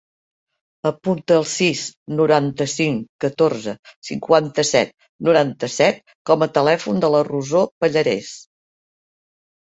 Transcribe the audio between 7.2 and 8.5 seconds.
Rosó Pallares.